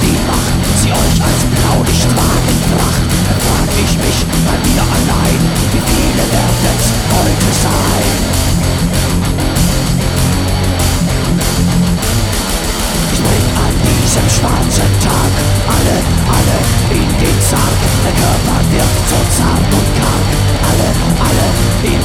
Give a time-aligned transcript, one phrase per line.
[0.00, 3.04] die Macht, sie euch als Blaulicht wagen Fracht.
[3.28, 5.40] Dann frag ich mich bei mir allein,
[5.72, 8.08] wie viele werden's heute sein?
[13.12, 15.32] Ich bring an diesem schwarzen Tag
[15.68, 15.96] alle,
[16.36, 16.58] alle
[16.96, 17.80] in den Sarg.
[18.04, 20.26] Der Körper wird so zart und karg.
[20.68, 20.88] Alle,
[21.20, 21.46] alle
[21.92, 22.03] in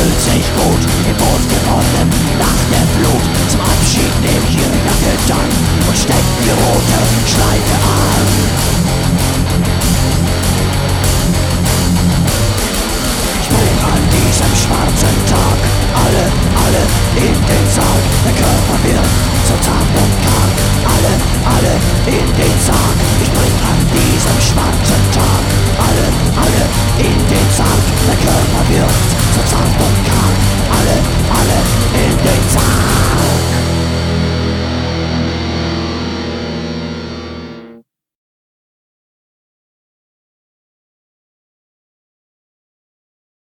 [0.00, 0.82] fühlt sich gut.
[1.08, 3.24] Im Boot gewonnen nach der Flut.
[3.50, 5.50] Zum Abschied nehm ich ihre Jacke dann
[5.88, 8.26] und steck die rote Schleife an.
[13.42, 15.58] Ich bring an diesem schwarzen Tag
[15.92, 16.24] alle,
[16.64, 16.82] alle
[17.20, 18.04] in den Sarg.
[18.24, 19.10] Der Körper wird
[19.48, 20.54] so zart und karg.
[20.94, 21.14] Alle,
[21.44, 21.74] alle
[22.08, 22.96] in den Sarg.
[23.20, 25.44] Ich bring an diesem schwarzen Tag
[25.76, 26.06] alle,
[26.40, 26.64] alle
[27.04, 27.84] in den Sarg.
[28.08, 30.29] Der Körper wird so zart und karg.